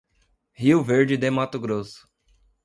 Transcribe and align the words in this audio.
Rio 0.55 0.83
Verde 0.83 1.15
de 1.15 1.29
Mato 1.29 1.59
Grosso 1.59 2.09